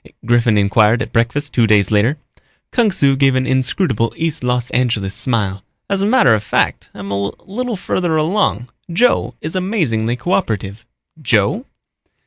Griffin 0.25 0.57
inquired 0.57 0.99
at 1.03 1.13
breakfast 1.13 1.53
two 1.53 1.67
days 1.67 1.91
later. 1.91 2.17
Kung 2.71 2.89
Su 2.89 3.15
gave 3.15 3.35
an 3.35 3.45
inscrutable 3.45 4.11
East 4.17 4.43
Los 4.43 4.71
Angeles 4.71 5.13
smile. 5.13 5.63
"As 5.91 6.01
a 6.01 6.07
matter 6.07 6.33
of 6.33 6.41
fact, 6.41 6.89
I'm 6.95 7.11
a 7.11 7.29
little 7.45 7.75
farther 7.75 8.17
along. 8.17 8.67
Joe 8.91 9.35
is 9.41 9.55
amazingly 9.55 10.17
coöperative." 10.17 10.85
"Joe?" 11.21 11.67